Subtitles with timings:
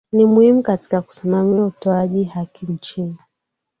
[0.11, 3.17] Ni muhimu katika kusimamia utoaji haki nchini